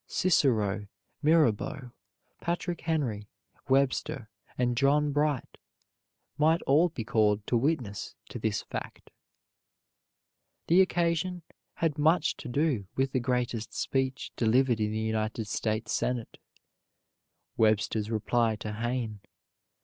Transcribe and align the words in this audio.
Cicero, 0.07 0.87
Mirabeau, 1.21 1.91
Patrick 2.39 2.81
Henry, 2.81 3.27
Webster, 3.69 4.31
and 4.57 4.75
John 4.75 5.11
Bright 5.11 5.59
might 6.39 6.63
all 6.63 6.89
be 6.89 7.03
called 7.03 7.45
to 7.45 7.55
witness 7.55 8.15
to 8.29 8.39
this 8.39 8.63
fact. 8.63 9.11
The 10.65 10.81
occasion 10.81 11.43
had 11.75 11.99
much 11.99 12.35
to 12.37 12.47
do 12.47 12.87
with 12.95 13.11
the 13.11 13.19
greatest 13.19 13.75
speech 13.75 14.31
delivered 14.35 14.79
in 14.79 14.91
the 14.91 14.97
United 14.97 15.45
States 15.47 15.93
Senate 15.93 16.39
Webster's 17.55 18.09
reply 18.09 18.55
to 18.55 18.73
Hayne. 18.73 19.19